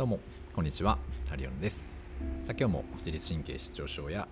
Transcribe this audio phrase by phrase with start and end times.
[0.00, 0.18] どうも
[0.54, 0.96] こんにちは
[1.28, 2.08] ハリオンです。
[2.42, 4.28] さあ今日も自律神経失調症や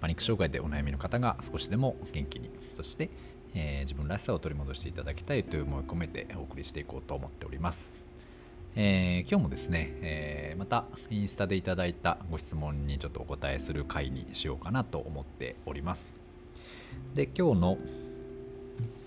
[0.00, 3.10] パニック障害でお悩みの方が少しでも元気にそして、
[3.54, 8.02] えー、自分らしさを取り戻していただきたいという思いを込めてお送りしていこうと思っております。
[8.74, 16.16] えー、今日もですね、えー、またインスタでいただいたご質問にちょっとお答えする回にしようかなと思っております。
[17.14, 17.78] で今日の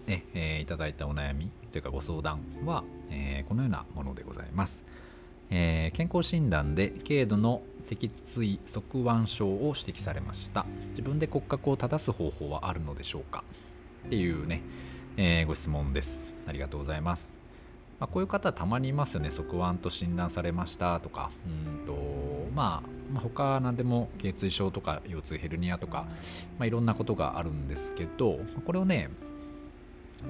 [0.06, 4.84] ねえー、いただいたお悩みというかご相談は、えー、このようなものでございます、
[5.56, 10.66] えー、健康診断で軽度の脊椎側腕症を指摘されました。
[10.90, 13.44] 自分で骨格を正す方法はあるのでしょうか？
[14.08, 14.64] っていうね、
[15.16, 16.26] えご質問です。
[16.48, 17.38] ありがとうございます。
[18.00, 19.30] まあ、こういう方たまにいますよね。
[19.30, 21.30] 側腕と診断されましたとか。
[21.46, 21.94] うんと、
[22.56, 26.08] まあ、まあ他何でも頸椎症とか腰痛ヘルニアとか、
[26.58, 29.12] まあ、いろんなことがあるんですけどこれをね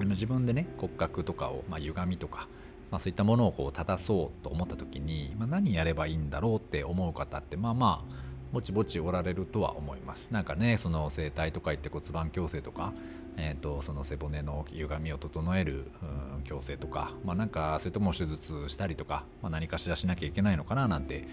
[0.00, 2.46] 自分でね骨格とかを、まあ、歪みとか、
[2.90, 10.28] まあ、そういったものをこう正そうと思った時に、まあ、何やればいいんだろうって思う方ってまあまあぼちぼちおられるとは思います。
[10.30, 12.92] なんかねその整体とか行って骨盤矯正とか、
[13.36, 21.26] えーと、その背骨の歪みを整える、うん、矯正とかまあなんかそれとも手術したりとか、まあ、何かしらしなきゃいけないのかななんて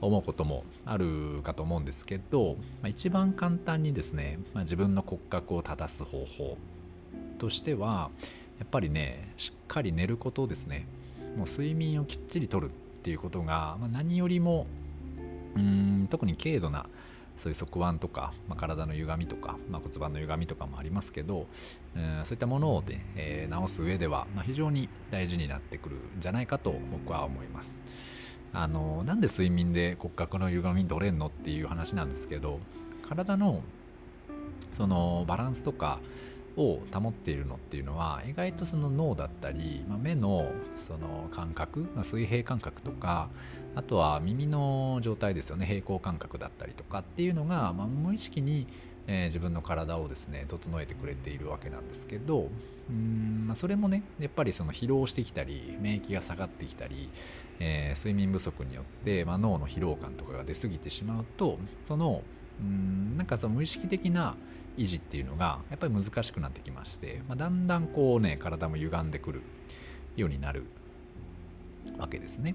[0.00, 6.58] 思うこともあるかと思うんですけど、まあ、一番簡単にですね、まあ、自分の骨格を正す方法
[7.38, 8.10] としては
[8.58, 10.86] やっぱりねしっかり寝ることですね。
[11.36, 14.66] もう睡眠をきっちりとるっていうことが、まあ、何よりも
[15.56, 16.86] うん特に軽度な
[17.36, 21.46] そういう側腕とか、まあ、体の歪みとか、まあ、骨盤の歪みとかもありますけど、
[21.96, 27.80] うんそういったものをね、えー、治す上では、まあ、非常に大事になってくるんじゃないかと僕は思います。
[28.52, 32.60] あのなんで睡眠で骨格の歪み取れんのっていう話なんですけど
[33.02, 33.62] 体の
[34.72, 35.98] そのバランスとか
[36.56, 43.28] を保っているのっていうのは意外とその脳だったり、まあ、目のその感覚、まあ、水平感覚とか
[43.74, 45.66] あとは耳の状態ですよね。
[45.66, 48.68] 平行感覚だったりとかっていうのが、まあ、無意識に、
[49.08, 52.50] えー、自分の体をですね整えてくれているわけなんですけど
[52.88, 57.10] うん、まあ、それもねやっぱりその疲労してきたり免疫が下がってきたり、
[57.58, 62.22] えー、睡眠不足によって、まあ、脳の疲労感とかが出過ぎてしまうとその
[62.60, 64.34] うんなんかその無意識的な
[64.76, 69.42] 維持っていうのがやっぱり難しくなってきまして、まあ、だんだんこうね体も歪んでくる
[70.16, 70.64] ようになる
[71.98, 72.54] わけですね。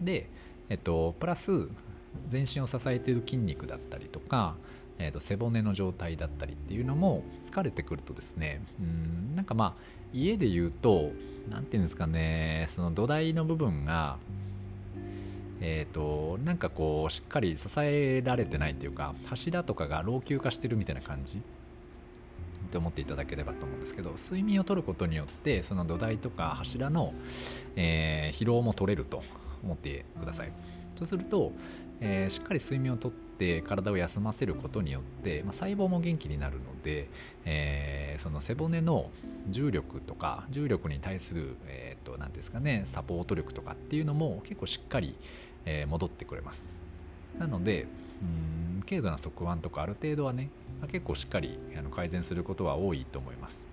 [0.00, 0.28] で、
[0.68, 1.68] えっと、プラス
[2.28, 4.56] 全身を支えている筋肉だったりとか、
[4.98, 9.82] えっと、背骨の状態だったりっていうのも疲れてくるとですねうんなんかまあ
[10.12, 11.10] 家で言うと
[11.48, 14.16] 何て言うんですかねその土台の部分が
[15.60, 21.40] えーと、なんかこうしっかり支えられてないというか柱とかが老朽化してるみたいな感じっ
[22.70, 27.14] て思っていただければと思うんですけど睡眠をとることによってその土台とか柱の、
[27.76, 29.22] えー、疲労も取れると
[29.62, 30.52] 思ってください。
[30.98, 31.52] そうすると、
[32.00, 37.08] えー、しっかり睡眠をとって体を休ませることによって、まあ、細胞も元気になるので、
[37.44, 39.10] えー、その背骨の
[39.48, 45.14] 重力とか重力に対する、えーと、ですかねサポート力とかっていうのも結構しっかり、
[45.64, 46.70] え戻ってくれます。
[47.38, 47.86] なので
[48.22, 48.24] う
[48.80, 50.50] ん軽度な側腕とかある程度はね
[50.90, 53.66] 結構しっかりあの改善することは多いと思います。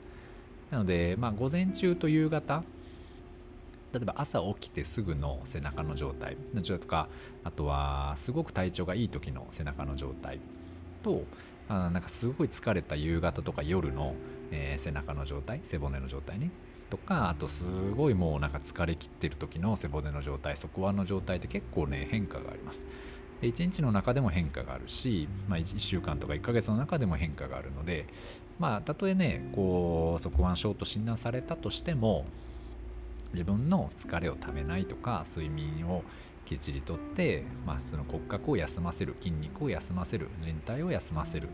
[0.69, 2.63] なので、まあ、午前中と夕方
[3.93, 7.07] 例えば朝起きてすぐの背中の状態とか
[7.43, 10.39] あとはすごく体調がいい時の背中の状態
[11.03, 11.23] と
[11.69, 14.15] あなんかすごい疲れた夕方とか夜の、
[14.51, 16.51] えー、背中の状態背骨の状態ね
[16.89, 17.63] とかあとす
[17.95, 22.85] ごいもうなんか疲れきってる時の背骨の状態側腕の状態って結構ね変化があります。
[23.41, 28.05] で1日の中でも変化があるし、まあ、1週間とか1ヶ月の中でも変化があるので
[28.59, 32.25] まあたとえねこう側腕症と診断されたとしても
[33.35, 36.03] 自分の疲れをためないとか睡眠を
[36.45, 41.49] きっちりとって、まあ、その骨格を休ませる筋肉を休ませる人体を休ませる、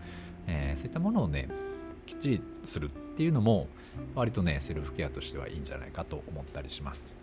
[0.47, 1.49] えー、そういったものをね
[2.05, 3.67] きっちりするっていうのも
[4.15, 7.13] 割とねセルフケアとしてはいいんじゃないかと思ったりします。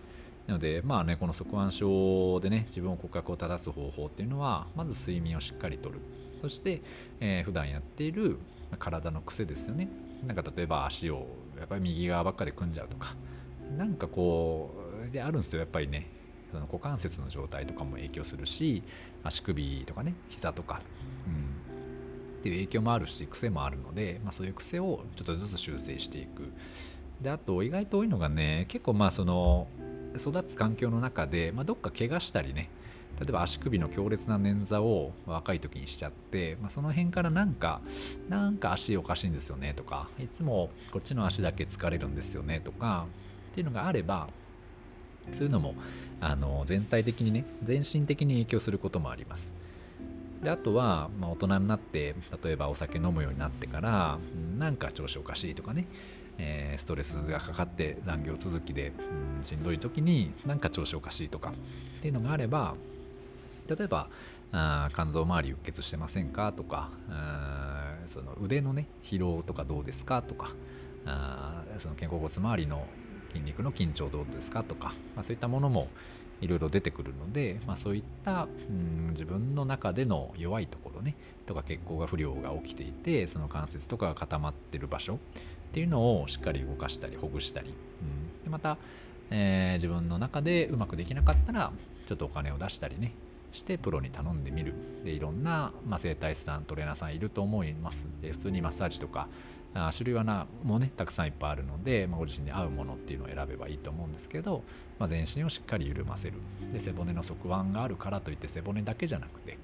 [0.47, 6.01] なのでまあねこの側腕症でね自分を骨格を正す方法っていうのはまず睡眠をしっかりとる。
[6.41, 6.83] そして、
[7.21, 8.39] えー、普段やっている
[8.79, 9.89] 体の癖ですよね。
[10.27, 11.27] なんか例えば足を
[11.59, 13.15] やっぱり右側ばっかで組んじゃうとか
[13.77, 14.71] なんかこ
[15.09, 16.07] うであるんですよやっぱりね。
[16.51, 18.83] その股関節の状態とかも影響するし
[19.23, 20.81] 足首とかね膝とか、
[21.27, 26.51] うん、っていう影響もあるし癖もあるので、まあ、そういう癖をちょっとずつ修正していく。
[27.21, 29.67] であと意外と多いのがね結構まあその
[30.17, 32.71] 育つ環境の中で、まあ、どっか怪我したりね
[33.21, 37.81] 例えば足首の強烈な捻挫を若い時にしちゃって、まあ、その辺からなんか
[38.29, 43.07] なんか足おかしいんですよねとかいつもこっちの足だけ疲れるんですよねとか
[43.59, 44.29] っていうのがあれば
[45.33, 45.75] そういうのも
[46.21, 49.53] あの全体的にね全身的に影響することもあります。
[50.45, 52.15] であとは、まあ、大人になって
[52.45, 54.19] 例えばお酒飲むようになってから
[54.57, 55.87] なんか調子おかしいとかね、
[56.39, 58.93] えー、ストレスがかかって残業続きで、
[59.39, 62.77] うん、しんどい時になんか調子おかしいとかっていうのがあれば
[63.67, 64.09] 例えば
[64.53, 66.91] あ肝臓周りうっ血してませんかとか
[68.07, 70.53] その腕のね疲労とかどうですかとか
[71.05, 72.87] あその肩甲骨周りの
[73.29, 75.89] 筋肉の緊張どうですかとか、まあ、そういったものも
[76.41, 81.17] いろいろ出てくるので、まあ、そういった、うん、自分の中での弱いところね
[81.47, 85.19] とか血行が不良が起きていてその関節とかが固まってる場所っ
[85.73, 88.79] ていうのをしっかり動かしたりほぐしたり、うん、でまた、
[89.31, 91.73] えー、自分の中でうまくできなかったら
[92.07, 93.13] ちょっとお金を出したりね
[93.53, 94.75] してプロに頼んでみる。
[95.05, 98.09] でいろんな、まあ、整体師さんトレーナーさんいると思います。
[98.21, 99.29] で普通にマッサージとか
[99.75, 104.63] あ種類はなもねたくさんいっぱいあるので、まあ、ご自身に合うものっていうのを選べばいいと思うんですけど、
[104.99, 106.35] まあ、全身をしっかり緩ませる
[106.73, 109.59] で背骨の側腕があるからといって背骨だけじゃなくて、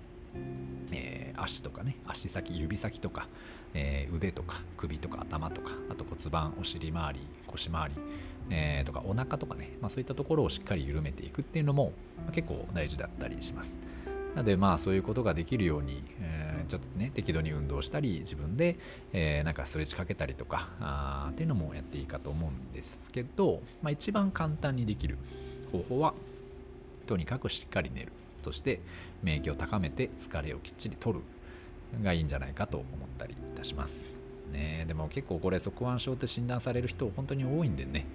[0.93, 3.29] えー、足とかね足先指先とか、
[3.73, 7.95] えー、腕とか首とか頭とかあと骨盤お尻周り腰周り、
[8.51, 11.93] えー、とかお腹とかね、まあ、そういったところをしっかり緩めていくっていうのも、
[12.33, 13.79] 結構大事だったりします。
[14.35, 18.77] なのでまあそういうことができるように、え、ちょっとね適度に運動したり自分で、
[19.13, 25.19] えー、なんかストレッチかけたりとかあっていうのもやっていいかと思うんですけど、まあ、一番簡単にできる
[25.73, 26.15] 方法は
[27.07, 28.13] とにかくしっかり寝る
[28.45, 28.81] そして
[29.23, 31.21] 免疫を高めて疲れをきっちりとる
[32.03, 32.89] がいいんじゃないかと思っ
[33.19, 34.14] たりいたします。
[34.53, 38.07] ね、でも結構これ側腕症って診断される人本当に多いんでね、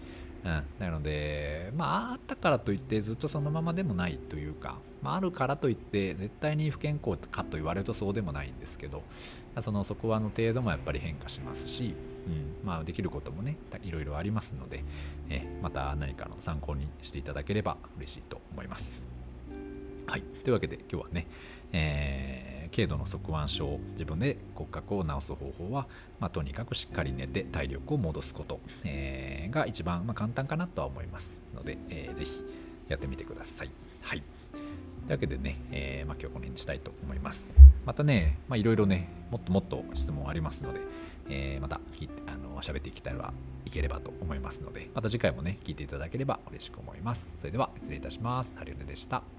[0.46, 9.04] うん、なので、まあ、あったからといってずっとそのままでもないというか、まあ、あるからといって絶対に不健康かと言われるとそうでもないんですけど、
[9.62, 11.94] その側腕の程度もやっぱり変化しますし、
[12.28, 12.66] うん。
[12.66, 14.84] まあ、できることもね、いろいろありますので、
[15.30, 19.09] えまた何かの参考にしていただければ嬉しいと思います。
[20.10, 21.28] はい、というわけで今日はね、
[21.72, 25.88] えー軽度の側腕症自分で骨格を治す方法は、
[26.20, 32.46] まあ、とにかくしっかり寝て体力を戻すこと、えー、が一番、まあ、簡単かなとは思いますので、えー、ぜひ
[32.88, 33.72] やってみてください。
[34.02, 34.62] はいとい
[35.10, 37.58] うわけでね、えー、まあ、今日この辺にしたいと思います。
[37.84, 40.80] またね、まいろいろね、もっともっと質問ありますので、
[41.30, 43.16] えー、また聞いてあの喋っていきたい
[43.66, 47.38] いければと思いますので、また次回もね、聞いていただければ嬉しく思います。
[47.40, 48.56] それでは失礼いたします。
[48.58, 49.39] ハリウネでした。